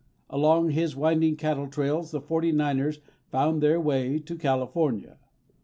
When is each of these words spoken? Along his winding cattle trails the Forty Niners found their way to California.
Along 0.31 0.71
his 0.71 0.95
winding 0.95 1.35
cattle 1.35 1.67
trails 1.67 2.09
the 2.09 2.19
Forty 2.19 2.51
Niners 2.51 3.01
found 3.29 3.61
their 3.61 3.79
way 3.79 4.17
to 4.17 4.35
California. 4.35 5.19